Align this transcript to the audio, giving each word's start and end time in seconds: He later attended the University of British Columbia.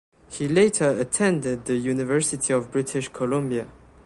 He 0.31 0.47
later 0.47 0.89
attended 0.99 1.65
the 1.65 1.75
University 1.75 2.51
of 2.53 2.71
British 2.71 3.07
Columbia. 3.09 3.67